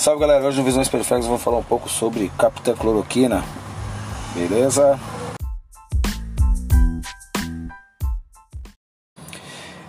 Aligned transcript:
Salve 0.00 0.22
galera, 0.22 0.42
hoje 0.46 0.56
no 0.56 0.64
Visões 0.64 0.88
Periféricas 0.88 1.26
vamos 1.26 1.42
falar 1.42 1.58
um 1.58 1.62
pouco 1.62 1.86
sobre 1.86 2.32
Capitã 2.38 2.74
Cloroquina. 2.74 3.44
Beleza? 4.34 4.98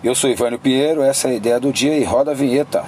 Eu 0.04 0.14
sou 0.14 0.28
Ivânio 0.28 0.58
Pinheiro, 0.58 1.00
essa 1.00 1.28
é 1.28 1.30
a 1.30 1.34
ideia 1.34 1.58
do 1.58 1.72
dia 1.72 1.96
e 1.96 2.04
roda 2.04 2.32
a 2.32 2.34
vinheta. 2.34 2.84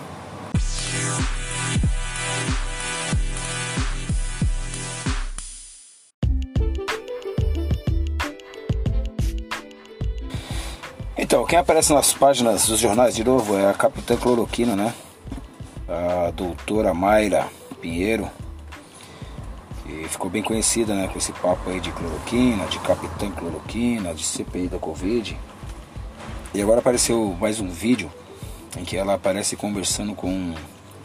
Então, 11.17 11.47
quem 11.47 11.59
aparece 11.59 11.91
nas 11.95 12.13
páginas 12.13 12.67
dos 12.67 12.79
jornais 12.79 13.15
de 13.15 13.25
novo 13.25 13.57
é 13.57 13.67
a 13.67 13.73
Capitã 13.73 14.15
Cloroquina, 14.15 14.77
né? 14.77 14.93
A 15.89 16.31
doutora 16.31 16.95
Mayra 16.95 17.47
Pinheiro, 17.81 18.31
que 19.83 20.09
ficou 20.09 20.31
bem 20.31 20.43
conhecida, 20.43 20.95
né? 20.95 21.09
Com 21.09 21.19
esse 21.19 21.33
papo 21.33 21.71
aí 21.71 21.81
de 21.81 21.91
cloroquina, 21.93 22.65
de 22.67 22.79
Capitã 22.79 23.31
Cloroquina, 23.31 24.15
de 24.15 24.25
CPI 24.25 24.69
da 24.69 24.79
Covid. 24.79 25.37
E 26.55 26.63
agora 26.63 26.81
apareceu 26.81 27.37
mais 27.39 27.61
um 27.61 27.69
vídeo 27.69 28.11
em 28.79 28.85
que 28.85 28.97
ela 28.97 29.15
aparece 29.15 29.57
conversando 29.57 30.15
com 30.15 30.29
o 30.29 30.55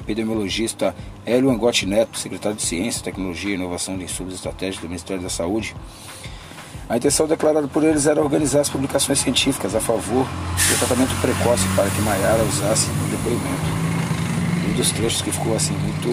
epidemiologista 0.01 0.95
Hélio 1.25 1.49
Angotti 1.49 1.85
Neto, 1.85 2.17
secretário 2.17 2.57
de 2.57 2.63
Ciência, 2.63 3.03
Tecnologia 3.03 3.51
e 3.51 3.55
Inovação 3.55 3.97
de 3.97 4.05
Estudos 4.05 4.35
Estratégicos 4.35 4.81
do 4.81 4.89
Ministério 4.89 5.21
da 5.21 5.29
Saúde 5.29 5.75
a 6.89 6.97
intenção 6.97 7.27
declarada 7.27 7.67
por 7.67 7.83
eles 7.83 8.07
era 8.07 8.19
organizar 8.19 8.61
as 8.61 8.69
publicações 8.69 9.19
científicas 9.19 9.75
a 9.75 9.79
favor 9.79 10.25
do 10.25 10.79
tratamento 10.79 11.13
precoce 11.21 11.67
para 11.75 11.87
que 11.87 12.01
Maiara 12.01 12.41
usasse 12.41 12.89
no 12.89 13.07
depoimento. 13.09 13.78
Dos 14.79 14.91
trechos 14.91 15.21
que 15.21 15.29
ficou 15.29 15.53
assim 15.57 15.73
muito, 15.73 16.07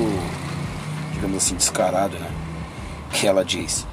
digamos 1.12 1.36
assim, 1.36 1.54
descarado, 1.54 2.18
né? 2.18 2.28
Que 3.12 3.24
ela 3.24 3.44
diz: 3.44 3.86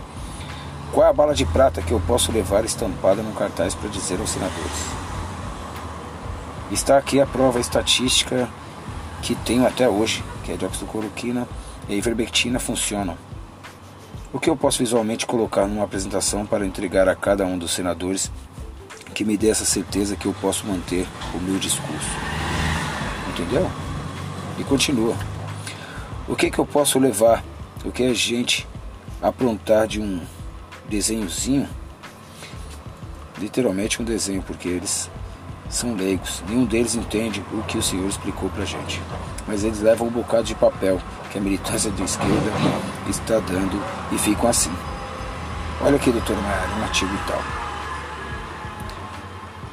Qual 0.91 1.05
é 1.05 1.09
a 1.11 1.13
bala 1.13 1.35
de 1.35 1.45
prata 1.45 1.79
que 1.79 1.91
eu 1.91 1.99
posso 1.99 2.31
levar 2.31 2.65
estampada 2.65 3.21
num 3.21 3.33
cartaz 3.33 3.75
para 3.75 3.87
dizer 3.87 4.19
aos 4.19 4.31
senadores? 4.31 4.71
Está 6.71 6.97
aqui 6.97 7.21
a 7.21 7.25
prova 7.27 7.59
estatística 7.59 8.49
que 9.21 9.35
tenho 9.35 9.63
até 9.67 9.87
hoje, 9.87 10.23
que 10.43 10.51
a 10.51 10.55
hidroxicloroquina 10.55 11.47
e 11.87 11.93
a 11.93 11.95
ivermectina 11.95 12.57
funcionam. 12.57 13.15
O 14.33 14.39
que 14.39 14.49
eu 14.49 14.57
posso 14.57 14.79
visualmente 14.79 15.27
colocar 15.27 15.67
numa 15.67 15.83
apresentação 15.83 16.47
para 16.47 16.65
entregar 16.65 17.07
a 17.07 17.15
cada 17.15 17.45
um 17.45 17.59
dos 17.59 17.75
senadores 17.75 18.31
que 19.13 19.23
me 19.23 19.37
dê 19.37 19.49
essa 19.49 19.65
certeza 19.65 20.15
que 20.15 20.25
eu 20.25 20.33
posso 20.41 20.65
manter 20.65 21.07
o 21.35 21.37
meu 21.37 21.59
discurso? 21.59 22.09
Entendeu? 23.29 23.69
E 24.57 24.63
continua. 24.63 25.15
O 26.27 26.35
que, 26.35 26.49
que 26.49 26.59
eu 26.59 26.65
posso 26.65 26.99
levar? 26.99 27.43
O 27.83 27.91
que 27.91 28.03
a 28.03 28.13
gente 28.13 28.67
aprontar 29.21 29.87
de 29.87 29.99
um 29.99 30.21
desenhozinho? 30.87 31.67
Literalmente 33.37 34.01
um 34.01 34.05
desenho, 34.05 34.41
porque 34.43 34.67
eles 34.67 35.09
são 35.69 35.95
leigos. 35.95 36.43
Nenhum 36.47 36.65
deles 36.65 36.95
entende 36.95 37.43
o 37.51 37.63
que 37.63 37.77
o 37.77 37.81
senhor 37.81 38.07
explicou 38.07 38.49
pra 38.49 38.63
gente. 38.63 39.01
Mas 39.47 39.63
eles 39.63 39.81
levam 39.81 40.07
um 40.07 40.11
bocado 40.11 40.43
de 40.43 40.55
papel 40.55 41.01
que 41.31 41.37
a 41.37 41.41
militância 41.41 41.91
de 41.91 42.03
esquerda 42.03 42.51
está 43.09 43.39
dando 43.39 43.83
e 44.11 44.17
ficam 44.17 44.49
assim. 44.49 44.71
Olha 45.81 45.95
aqui, 45.95 46.11
doutor 46.11 46.37
Maia, 46.37 46.69
um 46.79 46.83
artigo 46.83 47.11
e 47.13 47.27
tal. 47.29 47.62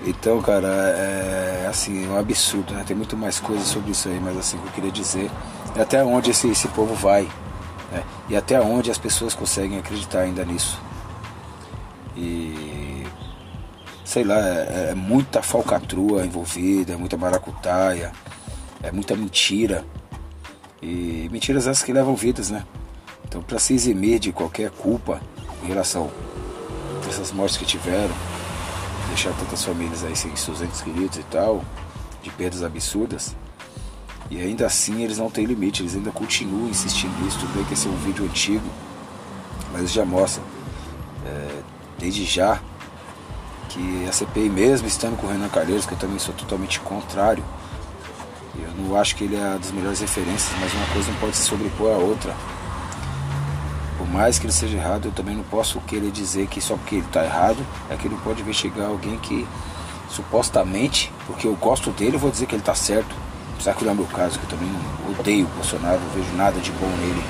Então, 0.07 0.41
cara, 0.41 0.67
é 0.67 1.67
assim, 1.69 2.07
é 2.07 2.09
um 2.09 2.19
absurdo, 2.19 2.73
né? 2.73 2.85
Tem 2.87 2.97
muito 2.97 3.17
mais 3.17 3.39
coisas 3.39 3.67
sobre 3.69 3.91
isso 3.91 4.09
aí, 4.09 4.19
mas 4.19 4.37
assim, 4.37 4.57
o 4.57 4.61
que 4.61 4.67
eu 4.69 4.73
queria 4.73 4.91
dizer 4.91 5.31
é 5.77 5.83
até 5.83 6.03
onde 6.03 6.31
esse, 6.31 6.49
esse 6.49 6.69
povo 6.69 6.95
vai, 6.95 7.25
né? 7.93 8.03
E 8.29 8.37
até 8.37 8.61
onde 8.61 8.91
as 8.91 8.99
pessoas 8.99 9.35
conseguem 9.35 9.79
acreditar 9.79 10.21
ainda 10.21 10.45
nisso. 10.45 10.81
E 12.17 13.05
sei 14.05 14.25
lá, 14.25 14.39
é, 14.39 14.89
é 14.91 14.95
muita 14.95 15.43
falcatrua 15.43 16.25
envolvida, 16.25 16.95
é 16.95 16.97
muita 16.97 17.17
maracutaia, 17.17 18.11
é 18.83 18.91
muita 18.91 19.15
mentira. 19.15 19.85
E 20.83 21.29
mentiras 21.31 21.67
essas 21.67 21.85
que 21.85 21.93
levam 21.93 22.17
vidas, 22.17 22.51
né? 22.51 22.65
Então, 23.25 23.43
para 23.43 23.59
se 23.59 23.75
eximir 23.75 24.19
de 24.19 24.33
qualquer 24.33 24.71
culpa 24.71 25.21
em 25.63 25.67
relação 25.67 26.11
a 27.05 27.09
essas 27.09 27.31
mortes 27.31 27.59
que 27.59 27.67
tiveram, 27.67 28.15
deixar 29.11 29.33
tantas 29.35 29.65
famílias 29.65 30.03
aí 30.05 30.17
sem 30.17 30.35
seus 30.37 30.63
entes 30.63 30.81
queridos 30.81 31.19
e 31.19 31.23
tal, 31.25 31.63
de 32.23 32.31
perdas 32.31 32.63
absurdas, 32.63 33.37
e 34.31 34.41
ainda 34.41 34.67
assim 34.67 35.03
eles 35.03 35.19
não 35.19 35.31
têm 35.31 35.45
limite, 35.45 35.83
eles 35.83 35.95
ainda 35.95 36.11
continuam 36.11 36.69
insistindo 36.69 37.13
nisso. 37.23 37.39
Tudo 37.41 37.55
bem 37.55 37.65
que 37.65 37.75
esse 37.75 37.89
é 37.89 37.91
um 37.91 37.97
vídeo 37.97 38.25
antigo, 38.25 38.67
mas 39.73 39.91
já 39.93 40.05
mostra, 40.05 40.43
é, 41.27 41.63
desde 41.99 42.25
já, 42.25 42.61
que 43.69 44.07
a 44.09 44.13
CPI 44.13 44.49
mesmo 44.49 44.87
estando 44.87 45.17
com 45.17 45.27
o 45.27 45.31
Renan 45.31 45.49
Calheiros, 45.49 45.85
que 45.85 45.93
eu 45.93 45.99
também 45.99 46.19
sou 46.19 46.35
totalmente 46.35 46.79
contrário, 46.81 47.45
eu 48.55 48.85
não 48.85 48.97
acho 48.97 49.17
que 49.17 49.25
ele 49.25 49.37
é 49.37 49.41
uma 49.41 49.59
das 49.59 49.73
melhores 49.73 50.01
referências, 50.01 50.53
mas 50.61 50.73
uma 50.75 50.87
coisa 50.87 51.11
não 51.11 51.19
pode 51.19 51.37
se 51.37 51.43
sobrepor 51.43 51.93
à 51.93 51.99
outra. 51.99 52.35
Mais 54.11 54.39
que 54.39 54.47
ele 54.47 54.53
seja 54.53 54.77
errado, 54.77 55.07
eu 55.07 55.13
também 55.13 55.37
não 55.37 55.45
posso 55.45 55.81
querer 55.83 56.11
dizer 56.11 56.49
que 56.49 56.61
só 56.61 56.75
porque 56.77 56.97
ele 56.97 57.07
está 57.07 57.25
errado 57.25 57.65
é 57.89 57.97
que 57.97 58.09
ele 58.09 58.17
pode 58.25 58.43
investigar 58.43 58.89
alguém 58.89 59.17
que 59.19 59.47
supostamente, 60.09 61.13
porque 61.27 61.47
eu 61.47 61.55
gosto 61.55 61.91
dele, 61.93 62.17
eu 62.17 62.21
vou 62.21 62.31
dizer 62.31 62.47
que 62.47 62.55
ele 62.55 62.63
está 62.63 62.75
certo. 62.75 63.15
Apesar 63.55 63.75
que 63.75 63.85
não 63.85 63.93
é 63.93 63.95
meu 63.95 64.07
caso, 64.07 64.39
que 64.39 64.45
eu 64.47 64.59
também 64.59 64.69
odeio 65.09 65.47
o 65.47 65.49
Bolsonaro, 65.51 66.01
não 66.01 66.11
vejo 66.11 66.37
nada 66.37 66.59
de 66.59 66.73
bom 66.73 66.89
nele. 66.89 67.23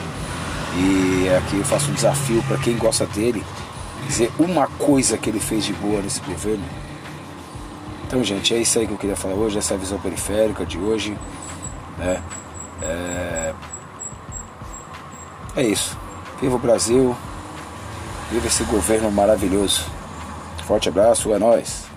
E 0.78 1.28
aqui 1.36 1.56
eu 1.56 1.64
faço 1.64 1.90
um 1.90 1.94
desafio 1.94 2.42
para 2.44 2.56
quem 2.58 2.76
gosta 2.76 3.04
dele 3.06 3.44
dizer 4.06 4.32
uma 4.38 4.66
coisa 4.66 5.18
que 5.18 5.28
ele 5.28 5.40
fez 5.40 5.64
de 5.64 5.72
boa 5.74 6.00
nesse 6.00 6.20
governo. 6.20 6.64
Então, 8.06 8.24
gente, 8.24 8.54
é 8.54 8.58
isso 8.58 8.78
aí 8.78 8.86
que 8.86 8.92
eu 8.92 8.98
queria 8.98 9.16
falar 9.16 9.34
hoje, 9.34 9.58
essa 9.58 9.76
visão 9.76 9.98
periférica 9.98 10.64
de 10.64 10.78
hoje. 10.78 11.16
Né? 11.98 12.22
É... 12.82 13.54
é 15.56 15.62
isso. 15.62 15.96
Viva 16.40 16.56
o 16.56 16.58
Brasil. 16.58 17.14
Viva 18.30 18.46
esse 18.46 18.64
governo 18.64 19.10
maravilhoso. 19.10 19.84
Forte 20.66 20.88
abraço, 20.88 21.34
é 21.34 21.38
nóis. 21.38 21.89